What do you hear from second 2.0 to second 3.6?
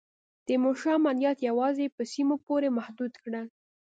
سیمو پوري محدود کړل.